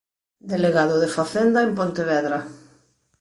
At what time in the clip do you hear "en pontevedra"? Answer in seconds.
1.63-2.39